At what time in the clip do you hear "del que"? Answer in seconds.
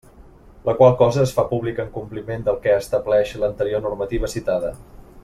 2.47-2.73